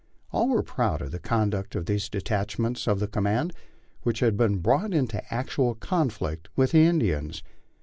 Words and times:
All 0.31 0.49
were 0.49 0.63
proud 0.63 1.03
of 1.03 1.11
the 1.11 1.19
conduct 1.19 1.75
of 1.75 1.85
those 1.85 2.09
de 2.09 2.21
tachments 2.21 2.87
of 2.87 2.99
the 2.99 3.07
command 3.07 3.53
which 4.01 4.19
had 4.19 4.35
been 4.35 4.57
brought 4.57 4.95
into 4.95 5.31
actual 5.31 5.75
conflict 5.75 6.49
with 6.55 6.71
the 6.71 6.85
Indians. 6.87 7.43